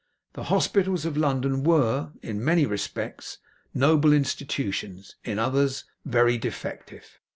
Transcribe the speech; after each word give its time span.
The 0.33 0.45
hospitals 0.45 1.05
of 1.05 1.15
London 1.15 1.63
were, 1.63 2.09
in 2.23 2.43
many 2.43 2.65
respects, 2.65 3.37
noble 3.71 4.13
Institutions; 4.13 5.15
in 5.23 5.37
others, 5.37 5.83
very 6.05 6.39
defective. 6.39 7.19